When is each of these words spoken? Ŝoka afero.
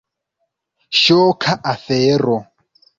Ŝoka 1.01 1.57
afero. 1.77 2.43